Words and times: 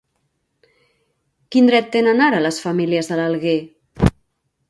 Quin 1.55 1.69
dret 1.71 1.91
tenen 1.97 2.25
ara 2.29 2.41
les 2.47 2.59
famílies 2.65 3.11
de 3.13 3.19
l'Alguer? 3.21 3.57